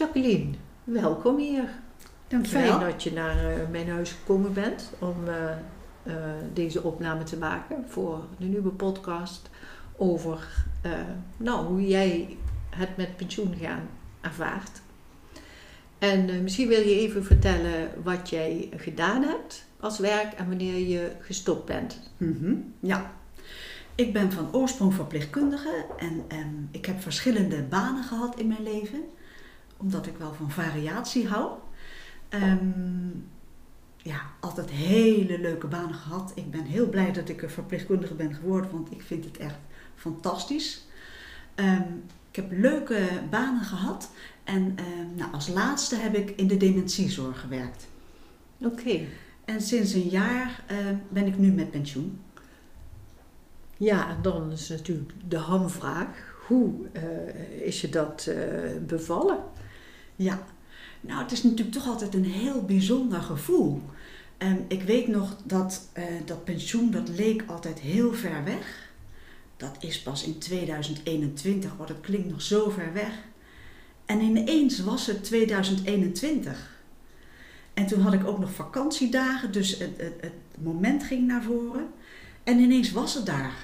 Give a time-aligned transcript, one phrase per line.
[0.00, 0.50] Jacqueline,
[0.84, 1.68] welkom hier.
[2.28, 2.78] Dankjewel.
[2.78, 5.50] Fijn dat je naar eh, mijn huis gekomen bent om eh,
[6.02, 6.14] eh,
[6.52, 9.50] deze opname te maken voor de nieuwe podcast
[9.96, 10.64] over
[11.36, 12.36] nou, hoe jij
[12.70, 13.88] het met pensioen gaan
[14.20, 14.80] ervaart.
[15.98, 21.12] En misschien wil je even vertellen wat jij gedaan hebt als werk en wanneer je
[21.20, 22.00] gestopt bent.
[22.16, 23.12] Mhm, Ja.
[23.94, 29.00] Ik ben van oorsprong verpleegkundige en ehm, ik heb verschillende banen gehad in mijn leven.
[29.80, 31.50] Omdat ik wel van variatie hou.
[32.28, 33.08] Ehm,
[33.96, 36.32] ja, altijd hele leuke banen gehad.
[36.34, 39.58] Ik ben heel blij dat ik een verpleegkundige ben geworden, want ik vind het echt
[39.94, 40.86] fantastisch.
[41.54, 41.92] Ehm,
[42.30, 44.10] ik heb leuke banen gehad
[44.44, 47.86] en ehm, nou, als laatste heb ik in de dementiezorg gewerkt.
[48.58, 49.00] Oké.
[49.44, 50.64] En sinds een jaar
[51.08, 52.20] ben ik nu met pensioen.
[53.80, 56.34] Ja, en dan is natuurlijk de hamvraag.
[56.46, 58.36] Hoe eh, is je dat eh,
[58.86, 59.38] bevallen?
[60.20, 60.42] Ja,
[61.00, 63.82] nou het is natuurlijk toch altijd een heel bijzonder gevoel.
[64.38, 68.90] En ik weet nog dat eh, dat pensioen, dat leek altijd heel ver weg.
[69.56, 73.12] Dat is pas in 2021, want dat klinkt nog zo ver weg.
[74.06, 76.82] En ineens was het 2021.
[77.74, 81.86] En toen had ik ook nog vakantiedagen, dus het, het, het moment ging naar voren.
[82.44, 83.54] En ineens was het daar.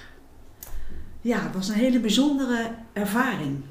[1.21, 3.63] Ja, het was een hele bijzondere ervaring.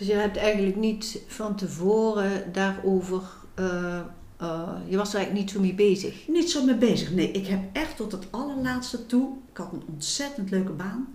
[0.00, 3.22] Dus je hebt eigenlijk niet van tevoren daarover.
[3.54, 3.98] eh,
[4.36, 6.28] eh, je was er eigenlijk niet zo mee bezig.
[6.28, 7.12] Niet zo mee bezig.
[7.12, 9.28] Nee, ik heb echt tot het allerlaatste toe.
[9.50, 11.08] Ik had een ontzettend leuke baan.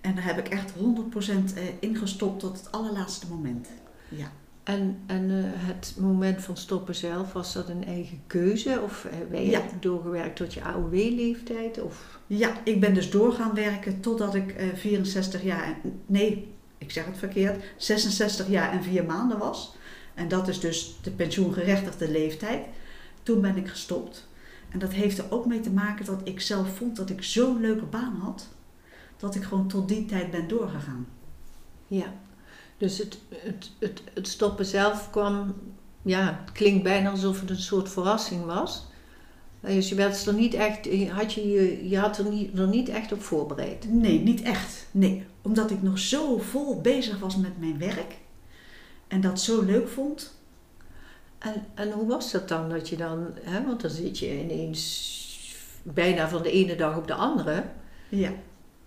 [0.00, 3.68] En daar heb ik echt 100% eh, ingestopt tot het allerlaatste moment.
[4.08, 4.30] Ja.
[4.62, 8.80] En, en het moment van stoppen zelf, was dat een eigen keuze?
[8.84, 9.62] Of ben je Ja.
[9.80, 11.82] doorgewerkt tot je AOW-leeftijd?
[11.82, 12.18] Of...
[12.26, 15.76] ja, ik ben dus door gaan werken totdat ik eh 64 jaar.
[16.06, 16.53] Nee,
[16.84, 17.64] ik zeg het verkeerd.
[17.76, 19.74] 66 jaar en 4 maanden was.
[20.14, 22.66] En dat is dus de pensioengerechtigde leeftijd.
[23.22, 24.28] Toen ben ik gestopt.
[24.70, 27.60] En dat heeft er ook mee te maken dat ik zelf vond dat ik zo'n
[27.60, 28.48] leuke baan had.
[29.16, 31.06] Dat ik gewoon tot die tijd ben doorgegaan.
[31.86, 32.12] Ja.
[32.78, 35.54] Dus het, het, het, het stoppen zelf kwam,
[36.02, 38.86] ja, het klinkt bijna alsof het een soort verrassing was.
[39.66, 43.12] Dus je werd er niet echt, had je, je, had er niet, er niet echt
[43.12, 43.86] op voorbereid.
[43.92, 44.86] Nee, niet echt.
[44.90, 48.14] Nee, omdat ik nog zo vol bezig was met mijn werk
[49.08, 50.38] en dat zo leuk vond.
[51.38, 55.12] En, en hoe was dat dan dat je dan, hè, want dan zit je ineens
[55.82, 57.64] bijna van de ene dag op de andere,
[58.08, 58.30] Ja,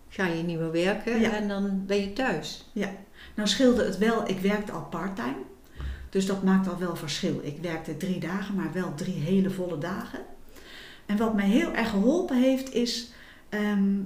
[0.09, 1.31] ga je niet meer werken Ja.
[1.31, 2.65] en dan ben je thuis.
[3.35, 5.45] nou scheelde het wel, ik werkte al parttime.
[6.09, 7.39] Dus dat maakt al wel verschil.
[7.43, 10.19] Ik werkte drie dagen, maar wel drie hele volle dagen.
[11.07, 13.11] En wat mij heel erg geholpen heeft is,
[13.49, 13.99] ehm,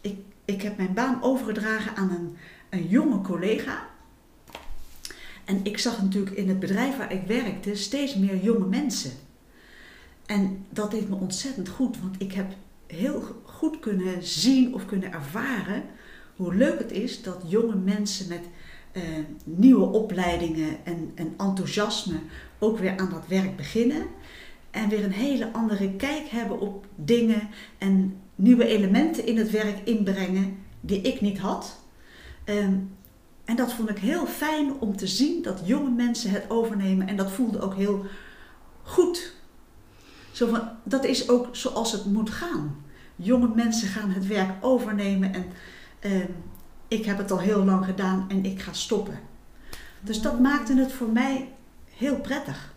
[0.00, 2.36] ik, ik heb mijn baan overgedragen aan een,
[2.68, 3.88] een jonge collega.
[5.44, 9.10] En ik zag natuurlijk in het bedrijf waar ik werkte steeds meer jonge mensen.
[10.26, 12.52] En dat deed me ontzettend goed, want ik heb
[12.86, 15.82] heel goed kunnen zien of kunnen ervaren
[16.36, 18.42] hoe leuk het is dat jonge mensen met
[18.92, 19.02] eh,
[19.44, 22.18] nieuwe opleidingen en, en enthousiasme
[22.58, 24.06] ook weer aan dat werk beginnen.
[24.70, 27.48] En weer een hele andere kijk hebben op dingen
[27.78, 31.78] en nieuwe elementen in het werk inbrengen die ik niet had.
[32.44, 32.74] Ehm,
[33.44, 37.08] en dat vond ik heel fijn om te zien dat jonge mensen het overnemen.
[37.08, 38.06] En dat voelde ook heel
[38.82, 39.34] goed.
[40.32, 42.84] Zo van, dat is ook zoals het moet gaan.
[43.16, 45.44] Jonge mensen gaan het werk overnemen en
[46.00, 46.30] ehm,
[46.88, 49.18] ik heb het al heel lang gedaan en ik ga stoppen.
[50.00, 51.48] Dus dat maakte het voor mij
[51.90, 52.74] heel prettig.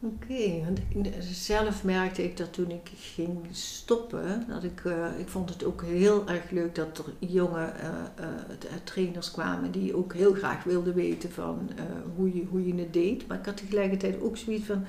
[0.00, 0.80] Oké, want
[1.20, 5.82] zelf merkte ik dat toen ik ging stoppen, dat ik, eh, ik vond het ook
[5.82, 10.94] heel erg leuk dat er jonge eh, eh, trainers kwamen die ook heel graag wilden
[10.94, 11.70] weten van
[12.16, 13.26] hoe, je, hoe je het deed.
[13.26, 14.84] Maar ik had tegelijkertijd ook zoiets van,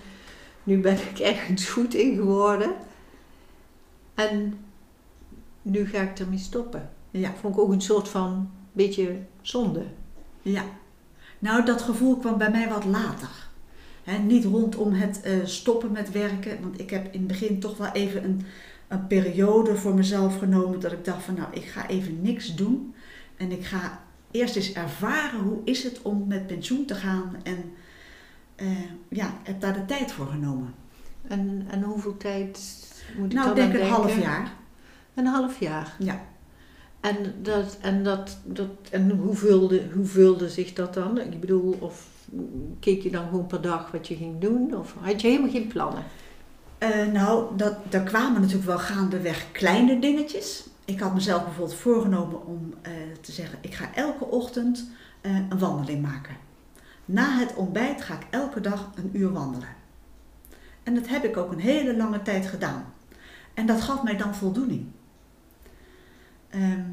[0.63, 2.71] nu ben ik ergens goed in geworden
[4.13, 4.59] en
[5.61, 6.89] nu ga ik ermee stoppen.
[7.11, 9.85] Ja, vond ik ook een soort van beetje zonde.
[10.41, 10.63] ja.
[11.39, 13.46] Nou, dat gevoel kwam bij mij wat later.
[14.07, 17.77] Hè, niet rondom het eh, stoppen met werken, want ik heb in het begin toch
[17.77, 18.41] wel even een,
[18.87, 22.93] een periode voor mezelf genomen dat ik dacht van nou, ik ga even niks doen.
[23.37, 24.01] En ik ga
[24.31, 27.57] eerst eens ervaren hoe is het om met pensioen te gaan en
[28.55, 28.67] eh,
[29.09, 30.73] ja, heb daar de tijd voor genomen.
[31.27, 32.59] En, en hoeveel tijd
[33.17, 34.53] moet ik Nou, dan denk aan een half jaar.
[35.13, 35.95] Een half jaar.
[35.99, 36.25] Ja.
[36.99, 41.19] En, dat, en, dat, dat, en hoe, vulde, hoe vulde zich dat dan?
[41.19, 42.16] Ik bedoel, of
[42.79, 44.75] keek je dan gewoon per dag wat je ging doen?
[44.75, 46.03] Of had je helemaal geen plannen?
[46.77, 50.67] Eh, nou, dat, daar kwamen natuurlijk wel gaandeweg kleine dingetjes.
[50.85, 52.91] Ik had mezelf bijvoorbeeld voorgenomen om eh,
[53.21, 54.89] te zeggen: ik ga elke ochtend
[55.21, 56.35] eh, een wandeling maken.
[57.05, 59.75] Na het ontbijt ga ik elke dag een uur wandelen.
[60.83, 62.93] En dat heb ik ook een hele lange tijd gedaan.
[63.53, 64.85] En dat gaf mij dan voldoening.
[66.49, 66.83] Ehm,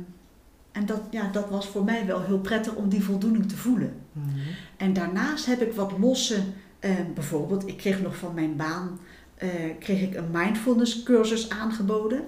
[0.75, 3.97] en dat, ja, dat was voor mij wel heel prettig om die voldoening te voelen.
[4.13, 4.29] Mhm.
[4.77, 6.43] En daarnaast heb ik wat losse,
[6.79, 9.01] eh, bijvoorbeeld, ik kreeg nog van mijn baan,
[9.35, 12.25] eh, kreeg ik een mindfulness cursus aangeboden.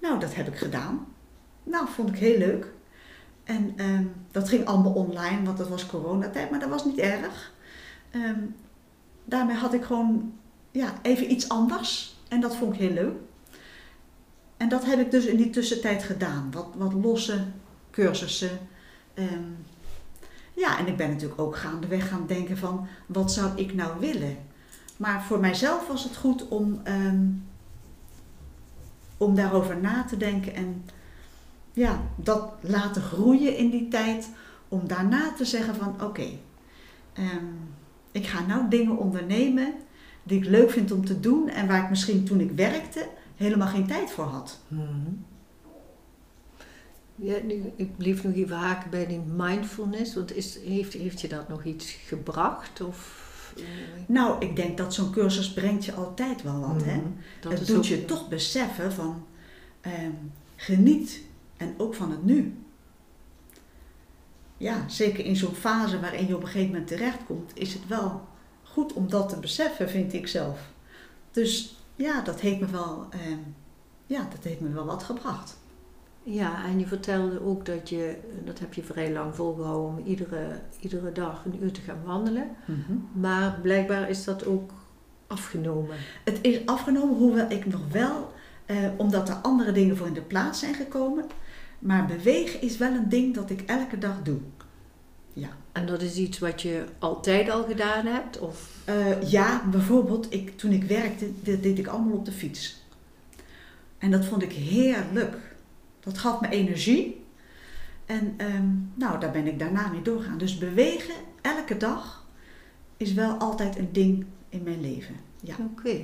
[0.00, 1.06] Nou, dat heb ik gedaan.
[1.62, 2.72] Nou, vond ik heel leuk.
[3.44, 7.52] En ehm, dat ging allemaal online, want dat was coronatijd, maar dat was niet erg.
[8.10, 8.40] Ehm,
[9.24, 10.32] daarmee had ik gewoon
[10.70, 13.14] ja, even iets anders en dat vond ik heel leuk.
[14.56, 16.50] En dat heb ik dus in die tussentijd gedaan.
[16.52, 17.44] Wat, wat losse
[17.96, 18.58] cursussen.
[19.14, 19.50] Ehm,
[20.54, 24.36] ja, en ik ben natuurlijk ook gaandeweg gaan denken van wat zou ik nou willen.
[24.96, 27.26] Maar voor mijzelf was het goed om, ehm,
[29.16, 30.84] om daarover na te denken en
[31.72, 34.30] ja, dat laten groeien in die tijd.
[34.68, 36.28] Om daarna te zeggen van oké,
[37.12, 37.46] ehm,
[38.12, 39.74] ik ga nou dingen ondernemen
[40.22, 43.68] die ik leuk vind om te doen en waar ik misschien toen ik werkte helemaal
[43.68, 44.60] geen tijd voor had.
[44.68, 45.10] Mhm.
[47.16, 50.14] Ja, nu, ik bleef nog even haken bij die mindfulness.
[50.14, 52.80] Want is, heeft, heeft je dat nog iets gebracht?
[52.80, 53.24] Of,
[53.56, 53.62] eh,
[54.06, 56.84] Nou, ik denk dat zo'n cursus brengt je altijd wel wat.
[56.84, 56.96] Hè?
[56.96, 57.06] mhm.
[57.40, 59.26] Dat het doet ook- je toch beseffen van
[59.80, 60.10] ehm,
[60.56, 61.20] geniet
[61.56, 62.54] en ook van het nu.
[64.56, 68.28] Ja, zeker in zo'n fase waarin je op een gegeven moment terechtkomt, is het wel
[68.62, 70.58] goed om dat te beseffen, vind ik zelf.
[71.30, 73.38] Dus ja, dat heeft me wel, ehm,
[74.06, 75.56] ja, dat heeft me wel wat gebracht.
[76.28, 80.60] Ja, en je vertelde ook dat je, dat heb je vrij lang volgehouden, om iedere,
[80.80, 82.48] iedere dag een uur te gaan wandelen.
[83.12, 84.70] Maar blijkbaar is dat ook
[85.26, 85.96] afgenomen.
[86.24, 88.32] Het is afgenomen, hoewel ik nog wel,
[88.64, 91.24] eh, omdat er andere dingen voor in de plaats zijn gekomen.
[91.78, 94.38] Maar bewegen is wel een ding dat ik elke dag doe.
[95.32, 95.48] Ja.
[95.72, 98.38] En dat is iets wat je altijd al gedaan hebt?
[98.38, 102.84] Of Eh, ja, bijvoorbeeld, ik, toen ik werkte, deed ik allemaal op de fiets.
[103.98, 105.36] En dat vond ik heerlijk.
[106.06, 107.24] Dat gaf me energie.
[108.04, 110.38] En ehm, nou, daar ben ik daarna mee doorgaan.
[110.38, 112.24] Dus bewegen, elke dag,
[112.96, 115.14] is wel altijd een ding in mijn leven.
[115.40, 115.54] Ja.
[115.72, 115.98] Oké.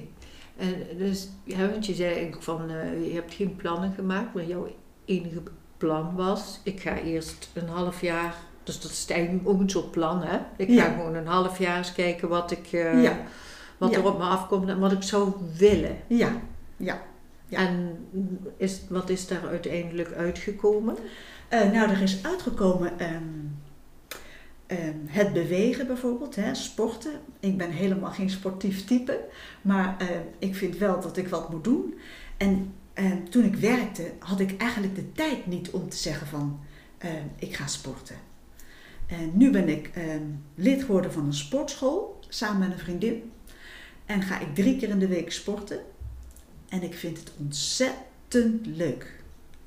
[0.57, 4.45] En dus, ja, want je zei eigenlijk van, eh, je hebt geen plannen gemaakt, maar
[4.45, 4.69] jouw
[5.05, 5.43] enige
[5.77, 9.91] plan was, ik ga eerst een half jaar, dus dat is eigenlijk ook een soort
[9.91, 10.39] plan, hè?
[10.57, 13.19] Ik ga gewoon een half jaar eens kijken wat, ik, eh, Ja.
[13.79, 15.97] wat er op me afkomt en wat ik zou willen.
[16.07, 16.33] Ja,
[16.77, 17.03] ja.
[17.53, 17.59] Ja.
[17.59, 18.07] En
[18.57, 20.97] is, wat is daar uiteindelijk uitgekomen?
[21.49, 23.23] Eh, nou, er is uitgekomen ehm,
[24.67, 27.13] ehm, het bewegen bijvoorbeeld, hè, sporten.
[27.41, 29.21] Ik ben helemaal geen sportief type,
[29.63, 30.07] maar eh,
[30.39, 31.95] ik vind wel dat ik wat moet doen.
[32.37, 36.61] En ehm, toen ik werkte, had ik eigenlijk de tijd niet om te zeggen van
[36.99, 38.17] ehm, ik ga sporten.
[39.07, 43.33] En nu ben ik ehm, lid geworden van een sportschool samen met een vriendin.
[44.07, 45.81] En ga ik drie keer in de week sporten.
[46.73, 49.23] En ik vind het ontzettend leuk.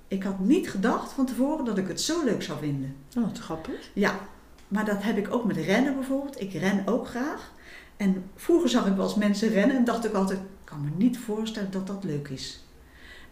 [0.07, 2.95] Ik had niet gedacht van tevoren dat ik het zo leuk zou vinden.
[3.17, 3.89] Oh, wat grappig.
[3.93, 4.19] Ja,
[4.67, 6.41] maar dat heb ik ook met rennen bijvoorbeeld.
[6.41, 7.51] Ik ren ook graag.
[7.97, 10.89] En vroeger zag ik wel eens mensen rennen en dacht ik altijd, ik kan me
[10.95, 12.65] niet voorstellen dat dat leuk is.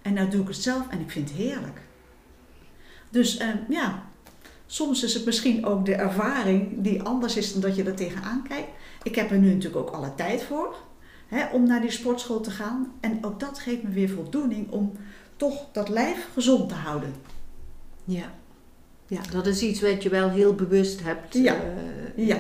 [0.02, 1.82] En nou doe ik het zelf en ik vind het heerlijk.
[3.10, 4.04] Dus eh, ja,
[4.66, 8.44] soms is het misschien ook de ervaring die anders is dan dat je er tegenaan
[8.48, 8.70] kijkt.
[9.04, 10.76] Ik heb er nu natuurlijk ook alle tijd voor
[11.34, 12.92] hè, om naar die sportschool te gaan.
[13.00, 14.92] En ook dat geeft me weer voldoening om
[15.36, 17.14] toch dat lijf gezond te houden.
[18.04, 18.34] Ja.
[19.08, 21.56] Ja, dat is iets wat je wel heel bewust hebt Ja.
[22.16, 22.38] eh, Ja.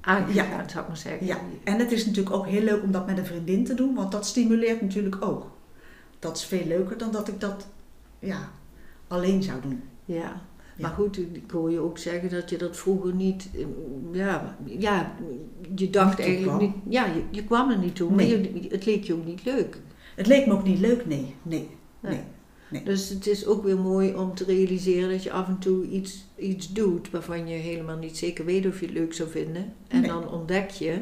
[0.00, 1.26] aangegaan, zou ik maar zeggen.
[1.26, 3.94] Ja, en het is natuurlijk ook heel leuk om dat met een vriendin te doen,
[3.94, 5.50] want dat stimuleert natuurlijk ook.
[6.18, 7.66] Dat is veel leuker dan dat ik dat
[8.18, 8.50] ja,
[9.08, 9.82] alleen zou doen.
[10.04, 10.40] Ja.
[10.80, 13.64] Maar goed, ik hoor je ook zeggen dat je dat vroeger niet, eh,
[14.12, 15.16] ja, ja
[15.74, 18.38] je dacht Niet eigenlijk niet, ja, je, je kwam er niet toe, Nee.
[18.38, 19.78] maar je, het leek je ook niet leuk.
[20.16, 21.34] Het leek me ook niet leuk, nee.
[21.42, 21.68] Nee.
[22.00, 22.12] Nee.
[22.12, 22.22] nee.
[22.70, 22.82] Nee.
[22.82, 26.24] Dus het is ook weer mooi om te realiseren dat je af en toe iets,
[26.36, 29.72] iets doet waarvan je helemaal niet zeker weet of je het leuk zou vinden.
[29.88, 31.00] En dan ontdek je.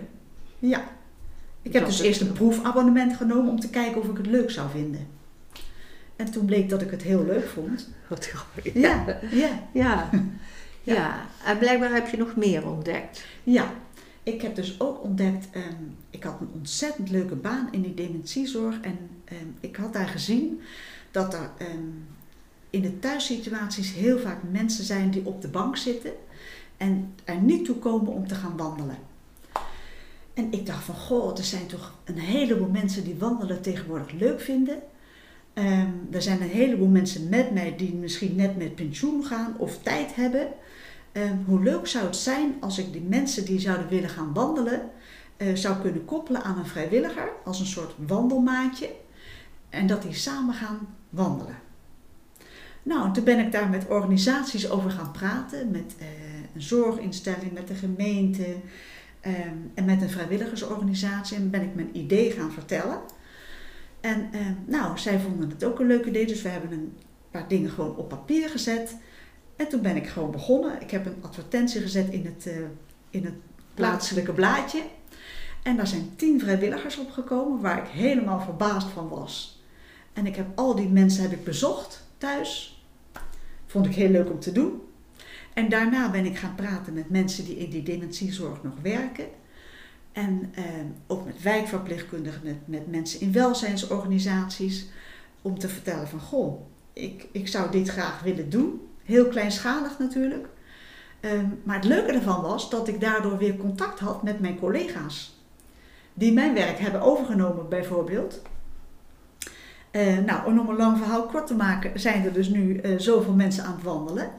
[0.59, 0.97] Ja.
[1.63, 4.51] Ik heb Dat dus eerst een proefabonnement genomen om te kijken of ik het leuk
[4.51, 5.07] zou vinden.
[6.19, 7.89] En toen bleek dat ik het heel leuk vond.
[8.09, 8.75] Wat grappig.
[8.75, 10.11] Ja, ja, Ja.
[10.13, 10.95] Ja.
[10.95, 11.27] ja.
[11.45, 13.25] En blijkbaar heb je nog meer ontdekt.
[13.45, 13.73] ja.
[14.23, 18.81] Ik heb dus ook ontdekt, ehm, ik had een ontzettend leuke baan in die dementiezorg.
[18.81, 20.61] En ehm, ik had daar gezien
[21.11, 21.89] dat er ehm,
[22.71, 26.13] in de thuissituaties heel vaak mensen zijn die op de bank zitten
[26.77, 28.99] en er niet toe komen om te gaan wandelen.
[30.35, 34.41] En ik dacht van, goh, er zijn toch een heleboel mensen die wandelen tegenwoordig leuk
[34.41, 34.83] vinden.
[35.59, 39.79] Ehm, er zijn een heleboel mensen met mij die misschien net met pensioen gaan of
[39.83, 40.49] tijd hebben.
[41.12, 44.91] ehm, hoe leuk zou het zijn als ik die mensen die zouden willen gaan wandelen,
[45.37, 48.91] eh, zou kunnen koppelen aan een vrijwilliger als een soort wandelmaatje.
[49.69, 50.79] En dat die samen gaan
[51.11, 51.55] wandelen.
[52.83, 56.07] Nou, toen ben ik daar met organisaties over gaan praten, met eh,
[56.55, 58.57] een zorginstelling, met de gemeente
[59.21, 61.37] ehm, en met een vrijwilligersorganisatie.
[61.37, 62.99] En ben ik mijn idee gaan vertellen.
[64.09, 66.97] En ehm, nou, zij vonden het ook een leuk idee, dus we hebben een
[67.31, 68.97] paar dingen gewoon op papier gezet.
[69.57, 70.81] En toen ben ik gewoon begonnen.
[70.81, 72.55] Ik heb een advertentie gezet in het, uh,
[73.11, 73.35] in het
[73.75, 74.83] plaatselijke blaadje.
[75.62, 79.62] En daar zijn tien vrijwilligers opgekomen, waar ik helemaal verbaasd van was.
[80.12, 82.83] En ik heb al die mensen heb ik bezocht thuis.
[83.67, 84.83] Vond ik heel leuk om te doen.
[85.55, 89.27] En daarna ben ik gaan praten met mensen die in die dementiezorg nog werken.
[90.19, 90.65] En eh,
[91.07, 94.89] ook met wijkverpleegkundigen, met, met mensen in welzijnsorganisaties.
[95.43, 96.61] Om te vertellen van, goh,
[96.93, 98.89] ik, ik zou dit graag willen doen.
[99.05, 100.47] Heel kleinschalig natuurlijk.
[101.21, 105.41] Ehm, maar het leuke ervan was dat ik daardoor weer contact had met mijn collega's.
[106.15, 108.43] Die mijn werk hebben overgenomen bijvoorbeeld.
[109.93, 113.33] Uh, nou, om een lang verhaal kort te maken, zijn er dus nu uh, zoveel
[113.33, 114.31] mensen aan het wandelen.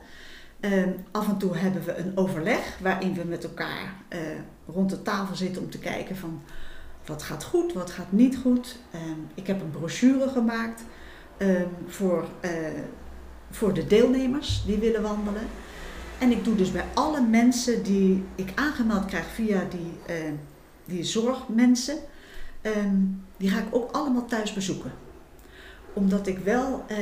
[0.61, 4.19] Uh, af en toe hebben we een overleg waarin we met elkaar eh,
[4.67, 6.41] rond de tafel zitten om te kijken van
[7.05, 8.77] wat gaat goed, wat gaat niet goed.
[8.91, 10.83] Ehm, ik heb een brochure gemaakt
[11.37, 12.25] ehm, voor,
[13.51, 15.47] voor de deelnemers die willen wandelen.
[16.19, 20.15] En ik doe dus bij alle mensen die ik aangemeld krijg via die,
[20.85, 21.97] die zorgmensen,
[23.37, 24.91] die ga ik ook allemaal thuis bezoeken
[25.93, 26.97] omdat ik wel uh,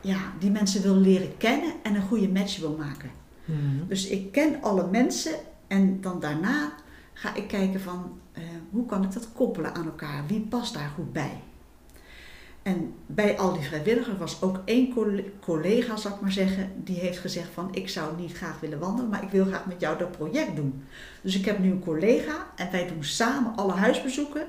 [0.00, 3.10] ja, die mensen wil leren kennen en een goede match wil maken.
[3.44, 3.86] Mhm.
[3.88, 5.34] Dus ik ken alle mensen
[5.66, 6.72] en dan daarna
[7.12, 10.26] ga ik kijken van uh, hoe kan ik dat koppelen aan elkaar?
[10.26, 11.42] Wie past daar goed bij?
[12.62, 14.94] En bij al die vrijwilligers was ook één
[15.40, 19.10] collega, zal ik maar zeggen, die heeft gezegd van ik zou niet graag willen wandelen,
[19.10, 20.84] maar ik wil graag met jou dat project doen.
[21.22, 24.46] Dus ik heb nu een collega en wij doen samen alle huisbezoeken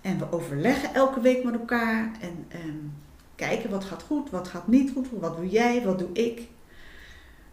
[0.00, 2.76] en we overleggen elke week met elkaar en ehm,
[3.40, 6.48] kijken wat gaat goed, wat gaat niet goed, wat doe jij, wat doe ik.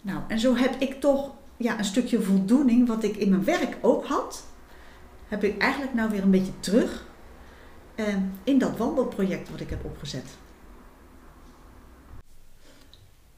[0.02, 3.78] Nou, en zo heb ik toch ja, een stukje voldoening wat ik in mijn werk
[3.82, 4.46] ook had,
[5.28, 7.06] heb ik eigenlijk nou weer een beetje terug
[7.96, 10.26] ehm, in dat wandelproject wat ik heb opgezet.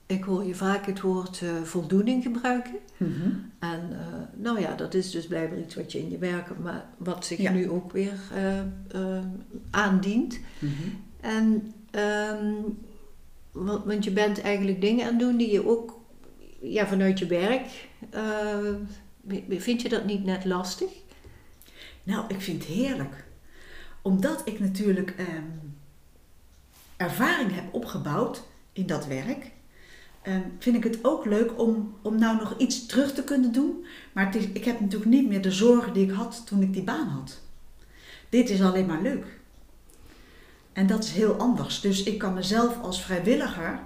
[0.05, 2.75] Ik hoor je vaak het woord uh, voldoening gebruiken.
[2.97, 3.29] Mhm.
[3.59, 3.97] En uh,
[4.35, 7.37] nou ja, dat is dus blijkbaar iets wat je in je werk, maar wat zich
[7.37, 7.51] Ja.
[7.51, 8.13] nu ook weer
[8.95, 9.19] uh,
[9.69, 10.39] aandient.
[10.59, 10.73] Mhm.
[11.19, 12.77] En um,
[13.51, 15.99] want, je bent eigenlijk dingen aan het doen die je ook
[16.61, 17.67] ja, vanuit je werk.
[19.49, 20.89] vind je dat niet net lastig?
[22.03, 23.25] Nou, ik vind het heerlijk.
[24.01, 25.43] Omdat ik natuurlijk ehm,
[26.97, 28.43] ervaring heb opgebouwd
[28.73, 29.51] in dat werk,
[30.21, 33.85] ehm, vind ik het ook leuk om, om nou nog iets terug te kunnen doen.
[34.13, 36.73] Maar het is, ik heb natuurlijk niet meer de zorgen die ik had toen ik
[36.73, 37.41] die baan had.
[38.29, 39.38] Dit is alleen maar leuk.
[40.73, 41.81] En dat is heel anders.
[41.81, 43.79] Dus ik kan mezelf als vrijwilliger.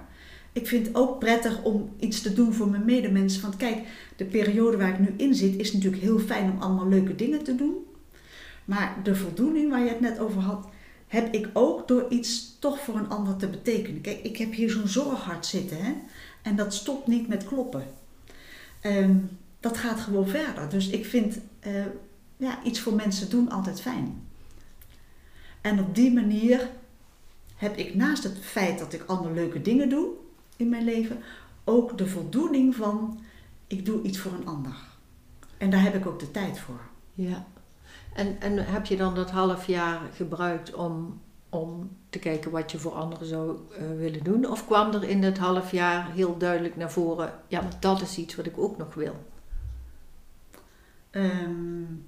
[0.52, 3.42] Ik vind het ook prettig om iets te doen voor mijn medemensen.
[3.42, 3.78] Want kijk,
[4.16, 7.44] de periode waar ik nu in zit is natuurlijk heel fijn om allemaal leuke dingen
[7.44, 7.74] te doen.
[8.64, 10.68] Maar de voldoening waar je het net over had,
[11.06, 14.00] heb ik ook door iets toch voor een ander te betekenen.
[14.00, 15.92] Kijk, ik heb hier zo'n zorghart zitten hè?
[16.42, 17.84] en dat stopt niet met kloppen.
[18.80, 19.16] Ehm,
[19.60, 20.68] dat gaat gewoon verder.
[20.68, 21.72] Dus ik vind eh,
[22.36, 24.22] ja, iets voor mensen doen altijd fijn.
[25.64, 26.70] En op die manier
[27.56, 30.08] heb ik naast het feit dat ik andere leuke dingen doe
[30.56, 31.22] in mijn leven,
[31.64, 33.20] ook de voldoening van
[33.66, 34.76] ik doe iets voor een ander.
[35.58, 36.80] En daar heb ik ook de tijd voor.
[37.14, 37.46] Ja.
[38.14, 42.78] En, en heb je dan dat half jaar gebruikt om, om te kijken wat je
[42.78, 44.50] voor anderen zou uh, willen doen?
[44.50, 48.18] Of kwam er in het half jaar heel duidelijk naar voren, ja, maar dat is
[48.18, 49.24] iets wat ik ook nog wil?
[51.10, 52.06] Um,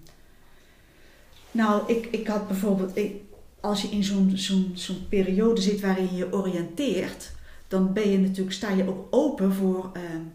[1.51, 3.23] nou, ik, ik had bijvoorbeeld, ik,
[3.67, 4.33] als je in zo'n
[4.75, 7.33] zo'n periode zit waarin je je oriënteert,
[7.69, 10.33] dan ben je natuurlijk, sta je ook open voor, um,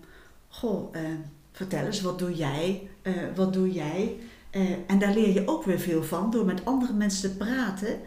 [0.47, 1.01] goh, uh,
[1.51, 2.89] vertel eens, wat doe jij?
[3.03, 4.15] Uh, wat doe jij?
[4.51, 6.31] Uh, en daar leer je ook weer veel van.
[6.31, 7.99] Door met andere mensen te praten,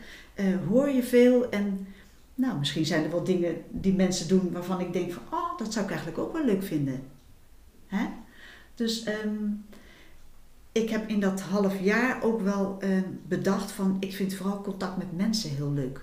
[0.69, 1.51] hoor je veel.
[1.51, 1.87] En
[2.35, 5.73] nou, misschien zijn er wel dingen die mensen doen waarvan ik denk van, oh, dat
[5.73, 7.03] zou ik eigenlijk ook wel leuk vinden.
[7.87, 8.07] Hè?
[8.75, 9.65] Dus um,
[10.75, 14.97] ik heb in dat half jaar ook wel uh, bedacht van ik vind vooral contact
[14.97, 16.01] met mensen heel leuk.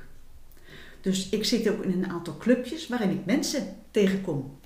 [1.01, 4.57] Dus ik zit ook in een aantal clubjes waarin ik mensen tegenkom.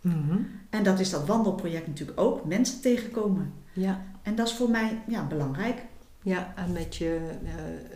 [0.00, 0.46] Mm -hmm.
[0.70, 3.52] En dat is dat wandelproject natuurlijk ook, mensen tegenkomen.
[3.72, 4.04] Ja.
[4.22, 5.82] En dat is voor mij ja, belangrijk.
[6.22, 7.50] Ja, en met je, uh,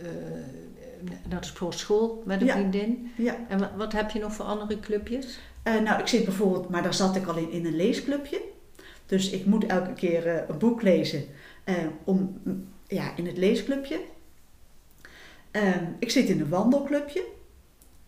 [0.09, 2.53] uh, dat is voor school met een ja.
[2.53, 3.11] vriendin.
[3.17, 3.35] Ja.
[3.47, 5.39] En wat, heb je nog voor andere clubjes?
[5.63, 8.41] nou, ik zit bijvoorbeeld, maar daar zat ik al in, in een leesclubje.
[9.05, 11.23] Dus ik moet elke keer eh, een boek lezen
[11.63, 12.41] eh, om,
[12.87, 13.99] ja, in het leesclubje.
[15.51, 17.25] Ehm, ik zit in een wandelclubje,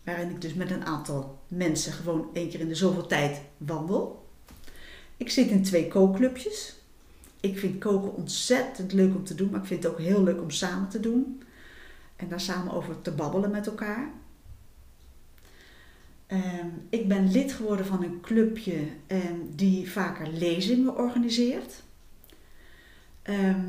[0.04, 4.26] waarin ik dus met een aantal mensen gewoon één keer in de zoveel tijd wandel.
[5.16, 6.76] Ik zit in twee kookclubjes.
[7.40, 10.40] Ik vind koken ontzettend leuk om te doen, maar ik vind het ook heel leuk
[10.40, 11.42] om samen te doen.
[12.16, 14.10] En daar samen over te babbelen met elkaar.
[16.26, 21.82] Ehm, ik ben lid geworden van een clubje ehm, die vaker lezingen organiseert.
[23.26, 23.60] Ehm,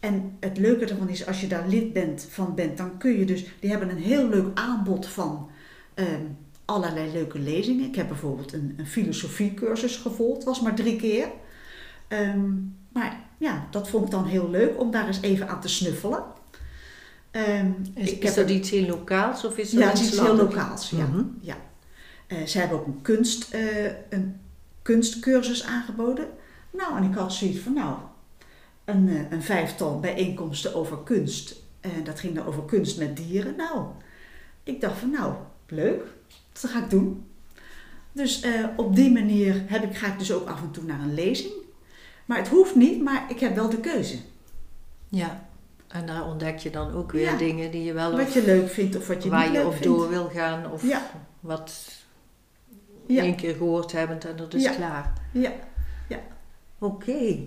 [0.00, 3.24] en het leuke ervan is, als je daar lid bent, van bent, dan kun je
[3.24, 5.50] dus, die hebben een heel leuk aanbod van
[6.64, 7.88] allerlei leuke lezingen.
[7.88, 11.28] Ik heb bijvoorbeeld een, een filosofiecursus gevolgd, was maar drie keer.
[12.92, 16.24] maar ja, dat vond ik dan heel leuk om daar eens even aan te snuffelen.
[17.36, 20.36] Um, is, ik is dat iets heel lokaals of is dat ja, iets, iets heel
[20.36, 20.90] lokaals?
[20.90, 21.06] Ja.
[21.06, 21.22] Mhm.
[21.40, 21.56] ja.
[22.28, 24.40] Uh, ze hebben ook een, kunst, uh, een
[24.82, 26.26] kunstcursus aangeboden.
[26.70, 27.96] Nou, en ik had zoiets van, nou,
[28.84, 31.62] een, uh, een vijftal bijeenkomsten over kunst.
[31.80, 33.56] En dat ging dan over kunst met dieren.
[33.56, 33.86] Nou,
[34.62, 35.34] ik dacht van, nou,
[35.66, 36.02] leuk,
[36.52, 37.26] dat ga ik doen.
[38.12, 38.44] Dus
[38.76, 41.52] op die manier heb ik, ga ik dus ook af en toe naar een lezing.
[42.24, 44.16] Maar het hoeft niet, maar ik heb wel de keuze.
[45.08, 45.46] Ja.
[45.88, 48.16] En daar ontdek je dan ook weer dingen die je wel...
[48.16, 49.58] Wat je leuk vindt of wat je niet leuk vindt.
[49.58, 50.84] Waar je op door wil gaan of
[51.40, 52.02] wat
[53.06, 53.22] ja.
[53.22, 55.12] één keer gehoord hebben en dat is klaar.
[55.32, 55.52] Ja,
[56.08, 56.18] ja.
[56.78, 57.38] Oké.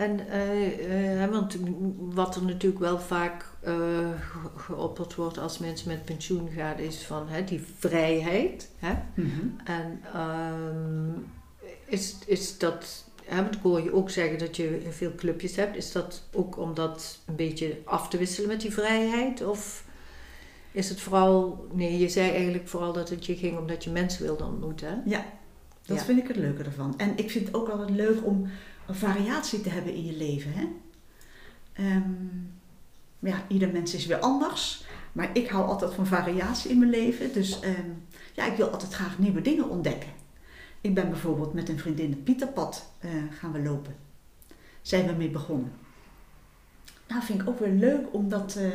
[0.00, 1.56] En uh, uh, want
[1.98, 4.08] wat er natuurlijk wel vaak uh,
[4.56, 8.70] geopperd wordt als mensen met pensioen gaan, is van hè, die vrijheid.
[8.78, 8.92] Hè?
[9.14, 9.56] Mm -hmm.
[9.64, 11.26] En um,
[11.84, 15.76] is, is dat want ik hoor je ook zeggen dat je veel clubjes hebt.
[15.76, 19.44] Is dat ook om dat een beetje af te wisselen met die vrijheid?
[19.44, 19.84] Of
[20.72, 24.22] is het vooral, nee, je zei eigenlijk vooral dat het je ging omdat je mensen
[24.22, 25.02] wilde ontmoeten.
[25.06, 25.24] Ja,
[25.86, 26.94] dat vind ik het leuke ervan.
[26.96, 28.50] En ik vind het ook altijd leuk om
[28.94, 30.52] variatie te hebben in je leven.
[30.54, 30.66] Hè?
[31.96, 32.52] Um,
[33.18, 34.84] ja, ieder mens is weer anders.
[35.12, 37.32] Maar ik hou altijd van variatie in mijn leven.
[37.32, 40.10] Dus um, ja, ik wil altijd graag nieuwe dingen ontdekken.
[40.80, 43.96] Ik ben bijvoorbeeld met een vriendin het Pieterpad uh, gaan we lopen.
[44.82, 45.72] Zijn we mee begonnen.
[47.08, 48.68] Nou, vind ik ook weer leuk om dat, uh,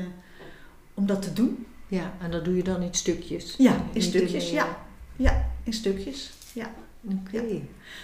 [0.93, 1.65] om dat te doen.
[1.87, 3.55] Ja, en dat doe je dan in stukjes?
[3.57, 4.85] Ja, in stukjes, ja.
[5.15, 6.73] Ja, in stukjes, ja.
[7.05, 7.41] Oké.
[7.41, 7.59] Ja.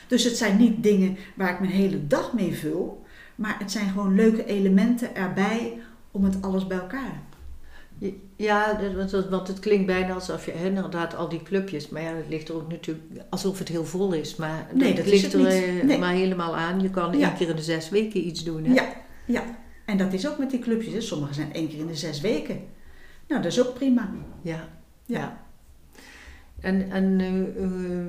[0.07, 3.89] Dus het zijn niet dingen waar ik mijn hele dag mee vul, maar het zijn
[3.89, 7.21] gewoon leuke elementen erbij om het alles bij elkaar
[8.35, 8.79] ja,
[9.29, 12.55] want het klinkt bijna alsof je inderdaad al die clubjes, maar ja, het ligt er
[12.55, 14.35] ook natuurlijk alsof het heel vol is.
[14.35, 15.97] Maar nee, dat, ligt er eh, nee.
[15.97, 16.81] maar helemaal aan.
[16.81, 18.65] Je kan één keer in de zes weken iets doen.
[18.65, 18.73] Hè?
[18.73, 18.93] Ja,
[19.25, 19.43] ja,
[19.85, 20.93] en dat is ook met die clubjes.
[20.93, 21.01] Hè.
[21.01, 22.59] Sommige zijn één keer in de zes weken.
[23.27, 24.11] Nou, dat is ook prima.
[24.41, 24.69] Ja,
[25.05, 25.45] ja.
[26.59, 28.05] En, en uh,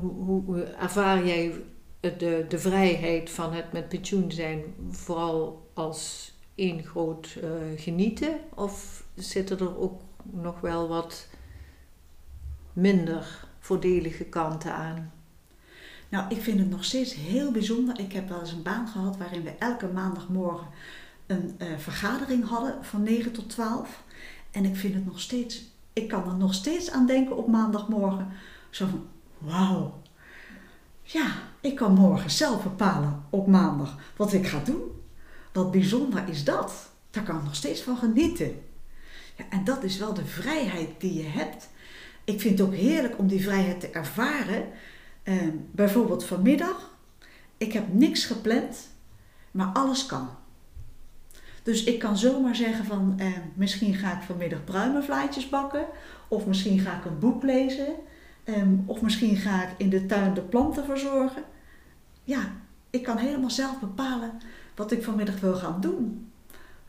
[0.00, 1.52] hoe, ervaar jij
[2.00, 8.38] de, de vrijheid van het met pensioen zijn vooral als één groot uh, genieten?
[8.54, 11.28] Of zitten er ook nog wel wat
[12.72, 15.12] minder voordelige kanten aan?
[16.08, 18.00] Nou, ik vind het nog steeds heel bijzonder.
[18.00, 20.66] Ik heb wel eens een baan gehad waarin we elke maandagmorgen
[21.26, 24.02] een uh, vergadering hadden van 9 tot 12.
[24.50, 28.28] En ik vind het nog steeds, ik kan er nog steeds aan denken op maandagmorgen.
[28.70, 29.06] Zo van,
[29.44, 30.02] wauw.
[31.02, 34.82] Ja, ik kan morgen zelf bepalen op maandag wat ik ga doen.
[35.52, 36.90] Wat bijzonder is dat.
[37.10, 38.62] Daar kan ik nog steeds van genieten.
[39.36, 41.68] Ja, en dat is wel de vrijheid die je hebt.
[42.24, 44.68] Ik vind het ook heerlijk om die vrijheid te ervaren.
[45.22, 45.36] Eh,
[45.70, 46.90] bijvoorbeeld vanmiddag.
[47.56, 48.88] Ik heb niks gepland,
[49.50, 50.28] maar alles kan.
[51.62, 55.86] Dus ik kan zomaar zeggen van eh, misschien ga ik vanmiddag pruimenvlaatjes bakken.
[56.28, 57.94] Of misschien ga ik een boek lezen.
[58.44, 61.42] Eh, of misschien ga ik in de tuin de planten verzorgen.
[62.24, 62.52] Ja,
[62.90, 64.32] ik kan helemaal zelf bepalen
[64.74, 66.32] wat ik vanmiddag wil gaan doen.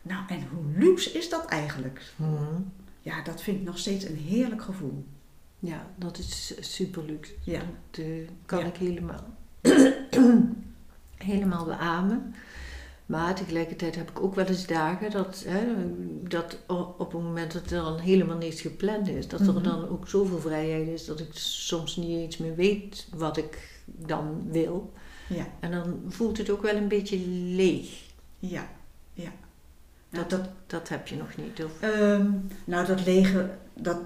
[0.02, 2.12] Nou, en hoe luxe is dat eigenlijk?
[2.16, 2.60] Mhm.
[3.00, 5.04] Ja, dat vind ik nog steeds een heerlijk gevoel.
[5.58, 7.32] Ja, dat is super luxe.
[7.44, 7.60] Ja.
[7.90, 9.24] Dat uh, kan ik helemaal,
[11.16, 12.34] helemaal beamen.
[13.06, 15.64] Maar tegelijkertijd heb ik ook wel eens dagen dat, hè,
[16.28, 16.58] dat
[16.98, 19.62] op het moment dat er dan helemaal niets gepland is, dat er Mhm.
[19.62, 24.42] dan ook zoveel vrijheid is dat ik soms niet eens meer weet wat ik dan
[24.50, 24.92] wil.
[25.28, 27.18] Ja, En dan voelt het ook wel een beetje
[27.54, 28.02] leeg.
[28.38, 28.68] ja,
[29.12, 29.32] ja.
[30.10, 31.64] Dat, dat, dat heb je nog niet.
[31.64, 32.30] Of, Ehm,
[32.64, 33.98] nou, dat lege, dat,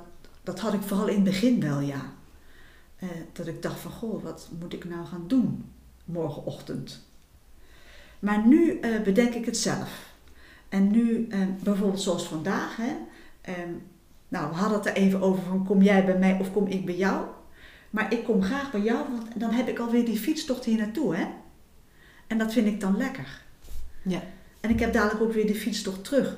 [0.43, 2.13] dat had ik vooral in het begin wel, ja.
[2.97, 5.65] Eh, dat ik dacht van, goh, wat moet ik nou gaan doen
[6.05, 7.07] morgenochtend?
[8.19, 10.15] Maar nu eh, bedenk ik het zelf.
[10.69, 12.93] En nu, eh, bijvoorbeeld zoals vandaag, hè.
[13.41, 13.71] ehm,
[14.29, 16.85] nou, we hadden het er even over van, kom jij bij mij of kom ik
[16.85, 17.27] bij jou?
[17.91, 21.17] Maar ik kom graag bij jou, want dan heb ik alweer die fietstocht hier naartoe,
[21.17, 21.27] hè?
[22.27, 23.43] En dat vind ik dan lekker.
[24.03, 24.23] Ja.
[24.61, 26.37] En ik heb dadelijk ook weer de fietstocht terug.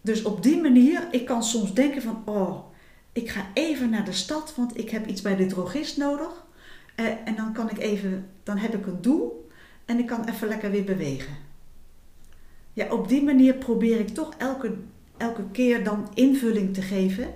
[0.00, 2.58] Dus op die manier, ik kan soms denken van, oh,
[3.12, 6.44] ik ga even naar de stad, want ik heb iets bij de drogist nodig.
[6.94, 9.43] Eh, en dan kan ik even, dan heb ik een doel
[9.84, 11.34] en ik kan even lekker weer bewegen.
[12.72, 14.74] Ja, op die manier probeer ik toch elke,
[15.16, 17.28] elke keer dan invulling te geven.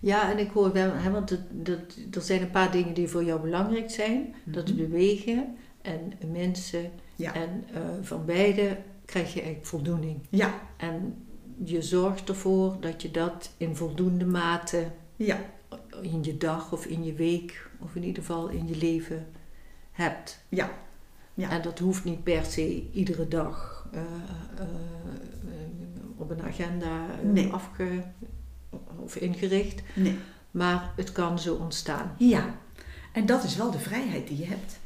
[0.00, 1.78] Ja, en ik hoor wel, hè, want het, dat,
[2.10, 4.34] er zijn een paar dingen die voor jou belangrijk zijn.
[4.44, 4.82] Dat is Mhm.
[4.82, 6.90] bewegen en mensen.
[7.16, 7.34] Ja.
[7.34, 10.18] En eh, van beide krijg je eigenlijk voldoening.
[10.28, 11.14] Ja, En
[11.64, 15.38] je zorgt ervoor dat je dat in voldoende mate ja,
[16.02, 19.26] in je dag of in je week of in ieder geval in je leven
[19.92, 20.44] hebt.
[20.48, 20.70] ja,
[21.38, 21.50] Ja.
[21.50, 24.66] En dat hoeft niet per se iedere dag eh, eh,
[26.16, 27.50] op een agenda eh, Nee.
[27.52, 28.02] afge
[28.96, 30.18] of ingericht, nee.
[30.50, 32.14] maar het kan zo ontstaan.
[32.18, 32.54] Ja,
[33.12, 34.78] en dat is wel de vrijheid die je hebt.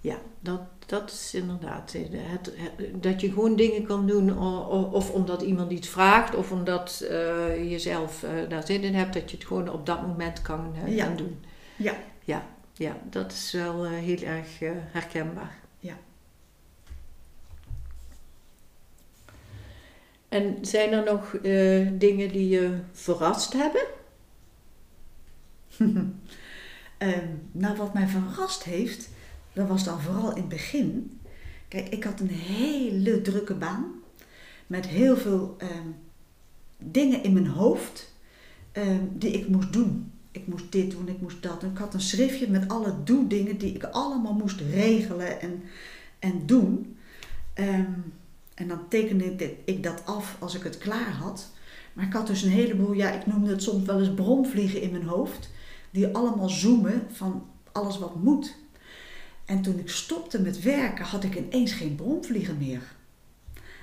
[0.00, 1.92] Ja, dat, dat is inderdaad.
[1.92, 4.38] Het, het- dat je gewoon dingen kan doen,
[4.92, 9.14] of omdat iemand iets vraagt, of omdat eh, je zelf eh, daar zin in hebt,
[9.14, 11.04] dat je het gewoon op dat moment kan, Ja.
[11.06, 11.38] kan doen.
[11.76, 11.94] Ja.
[12.24, 12.46] ja.
[12.72, 14.58] Ja, dat is wel heel erg
[14.92, 15.58] herkenbaar.
[15.78, 15.94] Ja.
[20.28, 23.82] En zijn er nog eh, dingen die je verrast hebben?
[26.98, 29.08] Ehm, nou, wat mij verrast heeft,
[29.52, 31.20] dat was dan vooral in het begin.
[31.68, 33.92] Kijk, ik had een hele drukke baan
[34.66, 35.88] met heel veel ehm,
[36.76, 38.12] dingen in mijn hoofd
[38.72, 40.12] ehm, die ik moest doen.
[40.30, 41.62] Ik moest dit doen, ik moest dat.
[41.62, 45.62] Ik had een schriftje met alle doe-dingen die ik allemaal moest regelen en,
[46.18, 46.96] en doen.
[48.58, 51.50] En dan tekende ik- dat af als ik het klaar had.
[51.92, 54.90] Maar ik had dus een heleboel, ja, ik noemde het soms wel eens bromvliegen in
[54.90, 55.50] mijn hoofd
[55.90, 58.56] die allemaal zoomen van alles wat moet.
[59.44, 62.82] En toen ik stopte met werken, had ik ineens geen bromvliegen meer.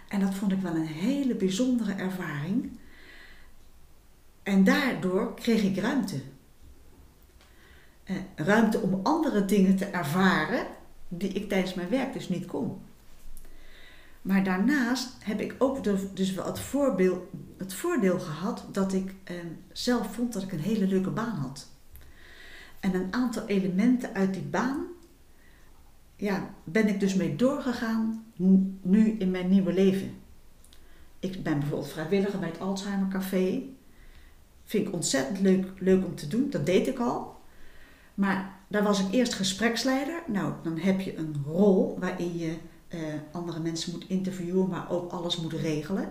[0.08, 2.72] En dat vond ik wel een hele bijzondere ervaring.
[4.44, 6.22] En daardoor kreeg ik ruimte.
[8.04, 10.66] Eh, ruimte om andere dingen te ervaren
[11.08, 12.82] die ik tijdens mijn werk dus niet kon.
[14.26, 15.84] Maar daarnaast heb ik ook
[16.14, 17.24] dus wel het, voorbeeld,
[17.58, 19.36] het voordeel gehad dat ik eh,
[19.72, 21.68] zelf vond dat ik een hele leuke baan had.
[22.80, 24.86] En een aantal elementen uit die baan,
[26.16, 28.26] ja, ben ik dus mee doorgegaan
[28.82, 30.14] nu in mijn nieuwe leven.
[31.20, 33.64] Ik ben bijvoorbeeld vrijwilliger bij het Alzheimer Café.
[34.64, 37.38] Vind ik ontzettend leuk, leuk om te doen, dat deed ik al.
[38.14, 40.24] Maar daar was ik eerst gespreksleider.
[40.28, 42.58] Nou, dan heb je een rol waarin je
[42.95, 46.10] eh, andere mensen moet interviewen, maar ook alles moet regelen.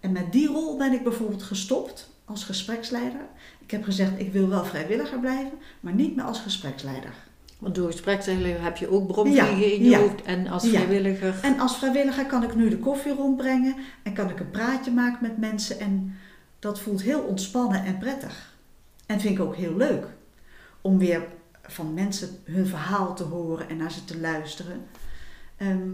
[0.00, 3.20] En met die rol ben ik bijvoorbeeld gestopt als gespreksleider.
[3.58, 7.12] Ik heb gezegd, ik wil wel vrijwilliger blijven, maar niet meer als gespreksleider.
[7.58, 9.98] Want door gespreksleider heb je ook bromvliegen Ja, in je ja.
[9.98, 10.68] hoofd en als Ja.
[10.70, 11.38] vrijwilliger.
[11.42, 15.18] En als vrijwilliger kan ik nu de koffie rondbrengen en kan ik een praatje maken
[15.22, 15.80] met mensen.
[15.80, 16.14] En
[16.58, 18.56] dat voelt heel ontspannen en prettig.
[19.06, 20.06] En vind ik ook heel leuk
[20.80, 21.26] om weer
[21.62, 24.86] van mensen hun verhaal te horen en naar ze te luisteren.
[25.58, 25.88] Ehm,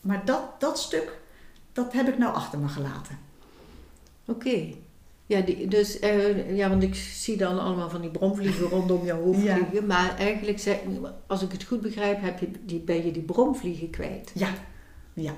[0.00, 1.18] maar dat, dat stuk,
[1.72, 3.18] dat heb ik nou achter me gelaten.
[4.26, 4.64] Oké.
[5.26, 9.12] Ja, die, dus, eh, ja, want ik zie dan allemaal van die bromvliegen rondom je
[9.12, 9.56] hoofd Ja.
[9.56, 9.86] vliegen.
[9.86, 10.78] Maar eigenlijk, zeg,
[11.26, 14.30] als ik het goed begrijp, heb je die, ben je die bromvliegen kwijt.
[14.34, 14.48] Ja,
[15.12, 15.32] ja,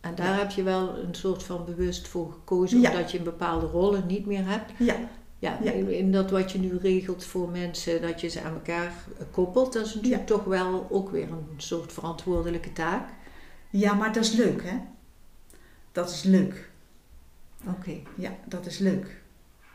[0.00, 2.90] En daar heb je wel een soort van bewust voor gekozen, Ja.
[2.90, 4.72] omdat je een bepaalde rollen niet meer hebt.
[4.78, 4.96] ja,
[5.38, 5.70] Ja, Ja.
[5.72, 8.92] In, in dat wat je nu regelt voor mensen, dat je ze aan elkaar
[9.30, 13.08] koppelt, dat is natuurlijk toch wel ook weer een soort verantwoordelijke taak.
[13.70, 14.76] ja, maar dat is leuk hè.
[15.92, 16.70] Dat is leuk.
[17.66, 17.92] Oké.
[18.14, 19.22] Ja, dat is leuk.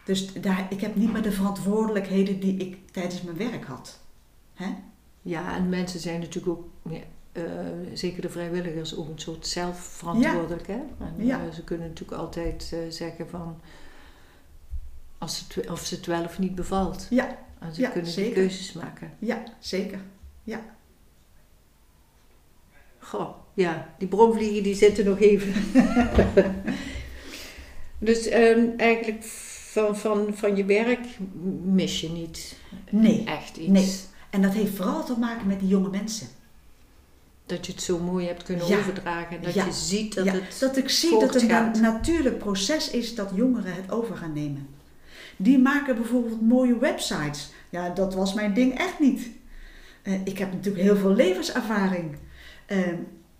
[0.06, 4.00] Dus daar, ik heb niet meer de verantwoordelijkheden die ik tijdens mijn werk had.
[4.54, 4.74] Hè?
[5.22, 7.00] Ja, en mensen zijn natuurlijk ook, ja,
[7.32, 7.44] eh,
[7.94, 10.68] zeker de vrijwilligers, ook een soort zelfverantwoordelijk.
[10.68, 10.80] Hè?
[11.00, 11.46] En, Ja.
[11.46, 13.60] eh, ze kunnen natuurlijk altijd eh, zeggen van,
[15.24, 17.08] als het, of ze het wel of niet bevalt.
[17.10, 18.34] Ja, En ze Ja, kunnen zeker.
[18.34, 19.12] keuzes maken.
[19.20, 20.00] ja, zeker.
[23.00, 25.54] Goh, ja, die bromvliegen die zitten nog even.
[28.00, 29.24] dus ehm, eigenlijk
[29.72, 31.06] van, van, van je werk
[31.64, 32.56] mis je niet
[32.90, 33.24] Nee.
[33.26, 33.70] echt iets.
[33.72, 33.92] Nee.
[34.30, 36.28] En dat heeft vooral te maken met die jonge mensen.
[37.46, 38.78] Dat je het zo mooi hebt kunnen Ja.
[38.78, 39.38] overdragen.
[39.38, 39.66] En dat Ja.
[39.66, 40.58] je ziet dat ja, het...
[40.60, 44.68] dat ik zie dat het een natuurlijk proces is dat jongeren het over gaan nemen.
[45.38, 47.52] Die maken bijvoorbeeld mooie websites.
[47.70, 49.30] Ja, dat was mijn ding echt niet.
[50.02, 52.16] Eh, ik heb natuurlijk heel veel levenservaring.
[52.66, 52.96] Ehm,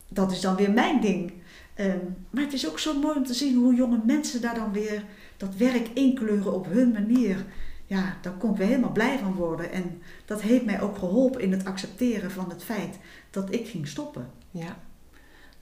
[0.10, 1.34] dat is dan weer mijn ding.
[1.74, 1.98] Ehm,
[2.30, 5.04] maar het is ook zo mooi om te zien hoe jonge mensen daar dan weer
[5.38, 7.46] dat werk inkleuren op hun manier.
[7.86, 9.72] ja, daar kon ik weer helemaal blij van worden.
[9.72, 12.98] En dat heeft mij ook geholpen in het accepteren van het feit
[13.30, 14.30] dat ik ging stoppen.
[14.52, 14.78] Ja.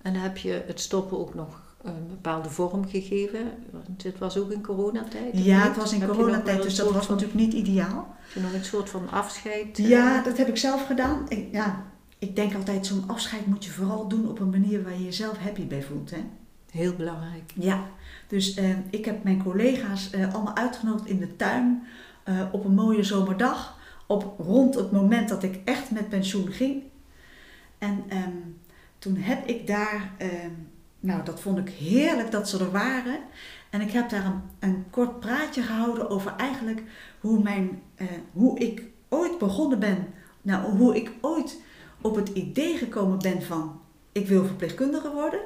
[0.02, 3.52] En heb je het stoppen ook nog een bepaalde vorm gegeven?
[3.72, 5.32] Want dit was ook in coronatijd?
[5.44, 5.67] Ja, niet?
[5.67, 8.15] het was in Heb coronatijd, dus dat was van- natuurlijk niet ideaal.
[8.20, 9.80] Heb je nog een soort van afscheid?
[9.80, 11.26] eh, Ja, dat heb ik zelf gedaan.
[11.28, 11.86] Ik, ja,
[12.20, 15.38] ik denk altijd, zo'n afscheid moet je vooral doen op een manier waar je jezelf
[15.38, 16.12] happy bij voelt.
[16.12, 16.24] Hè?
[16.72, 17.52] Heel belangrijk.
[17.56, 17.84] Ja,
[18.28, 21.84] dus eh, ik heb mijn collega's eh, allemaal uitgenodigd in de tuin
[22.24, 23.80] eh, op een mooie zomerdag.
[24.08, 26.84] Op, rond het moment dat ik echt met pensioen ging.
[27.78, 28.30] En ehm,
[29.00, 30.52] toen heb ik daar, ehm,
[31.01, 33.19] nou dat vond ik heerlijk dat ze er waren.
[33.69, 36.83] En ik heb daar een, een kort praatje gehouden over eigenlijk
[37.19, 40.07] hoe, mijn, eh, hoe ik ooit begonnen ben.
[40.41, 41.61] Nou, hoe ik ooit
[42.01, 45.39] op het idee gekomen ben van ik wil verpleegkundige worden.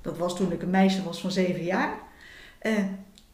[0.00, 1.98] Dat was toen ik een meisje was van zeven jaar.
[2.58, 2.84] Eh,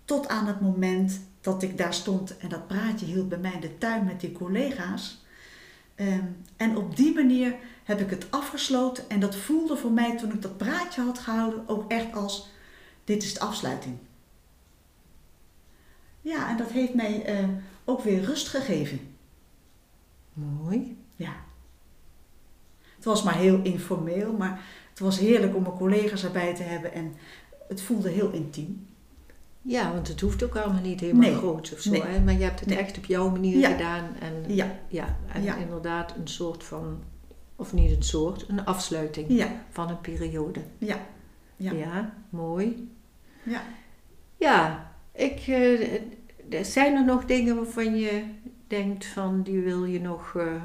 [0.04, 3.60] tot aan het moment dat ik daar stond en dat praatje hield bij mij in
[3.60, 5.21] de tuin met die collega's.
[5.94, 6.26] Ehm,
[6.56, 9.10] en op die manier heb ik het afgesloten.
[9.10, 12.50] En dat voelde voor mij toen ik dat praatje had gehouden ook echt als:
[13.04, 13.96] dit is de afsluiting.
[16.20, 17.48] Ja, en dat heeft mij eh,
[17.84, 19.16] ook weer rust gegeven.
[20.32, 20.96] Mooi.
[21.16, 21.34] Ja.
[22.94, 26.92] Het was maar heel informeel, maar het was heerlijk om mijn collega's erbij te hebben
[26.92, 27.14] en
[27.68, 28.86] het voelde heel intiem.
[29.62, 31.38] Ja, want het hoeft ook allemaal niet helemaal Nee.
[31.38, 31.90] groot of zo.
[31.90, 32.02] Nee.
[32.02, 32.20] Hè?
[32.20, 32.78] Maar je hebt het Nee.
[32.78, 33.70] echt op jouw manier Ja.
[33.70, 34.04] gedaan.
[34.20, 35.56] En, Ja, ja, en Ja.
[35.56, 37.02] inderdaad een soort van,
[37.56, 40.60] of niet een soort, een afsluiting ja, van een periode.
[40.78, 41.00] ja,
[41.56, 42.14] ja.
[42.30, 42.90] mooi.
[43.42, 43.62] ja.
[44.36, 45.46] Ja, ik,
[46.50, 48.24] er zijn er nog dingen waarvan je
[48.66, 50.62] denkt van die wil je nog, eh,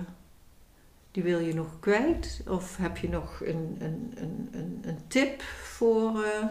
[1.12, 2.42] die wil je nog kwijt?
[2.48, 6.46] Of heb je nog een, een, een, een, een tip voor eh,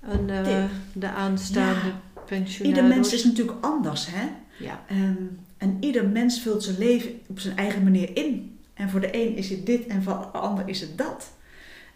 [0.00, 2.00] een, eh, de aanstaande Ja.
[2.26, 2.60] pensionaris?
[2.78, 4.28] Ieder mens is natuurlijk anders, hè?
[4.58, 5.14] Ja, Ehm,
[5.56, 8.58] en ieder mens vult zijn leven op zijn eigen manier in.
[8.74, 11.30] En voor de een is het dit en voor de ander is het dat.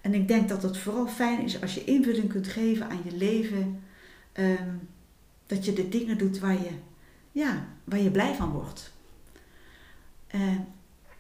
[0.01, 3.17] En ik denk dat het vooral fijn is als je invulling kunt geven aan je
[3.17, 3.83] leven.
[4.33, 4.69] ehm,
[5.47, 6.71] dat je de dingen doet waar je,
[7.33, 8.93] ja, waar je blij van wordt.
[10.27, 10.41] Eh,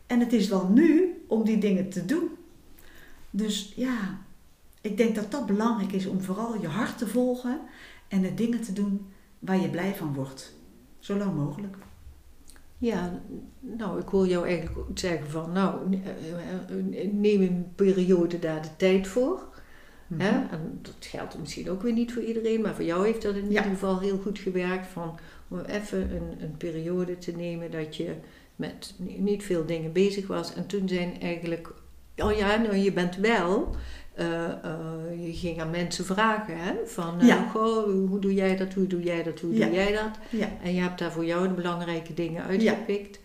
[0.06, 2.28] en het is wel nu om die dingen te doen.
[3.30, 4.18] Dus ja,
[4.84, 7.60] ik denk dat dat belangrijk is om vooral je hart te volgen
[8.08, 9.06] en de dingen te doen
[9.38, 10.56] waar je blij van wordt.
[10.98, 11.76] Zo lang mogelijk.
[12.78, 13.20] ja,
[13.60, 16.10] nou ik hoor jou eigenlijk zeggen van nou eh,
[17.00, 19.52] eh, neem een periode daar de tijd voor.
[20.14, 20.28] Hè?
[20.50, 23.42] En dat geldt misschien ook weer niet voor iedereen, maar voor jou heeft dat in
[23.42, 23.48] Ja.
[23.48, 24.86] ieder geval heel goed gewerkt.
[24.86, 25.18] Van,
[25.48, 28.14] om even een, een periode te nemen dat je
[28.56, 30.54] met ni- niet veel dingen bezig was.
[30.54, 31.72] En toen zijn eigenlijk,
[32.16, 33.74] oh ja, nou je bent wel,
[34.14, 36.74] eh, eh, je ging aan mensen vragen hè?
[36.86, 37.48] van, eh, Ja.
[37.48, 39.66] goh, hoe doe jij dat, hoe doe jij dat, hoe Ja.
[39.66, 40.18] doe jij dat?
[40.30, 43.18] Ja, En je hebt daar voor jou de belangrijke dingen uitgepikt.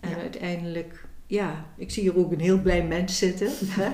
[0.00, 3.48] En uiteindelijk, ja, ik zie hier ook een heel blij mens zitten.
[3.80, 3.90] Hè?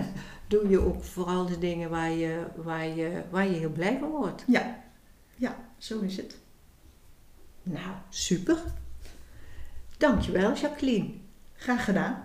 [0.47, 4.11] Doe je ook vooral de dingen waar je, waar, je, waar je heel blij van
[4.11, 4.45] wordt.
[4.47, 4.83] ja,
[5.37, 6.37] ja, zo is het.
[7.63, 8.57] Nou, super.
[9.99, 11.09] Dankjewel, Jacqueline.
[11.55, 12.23] Graag gedaan.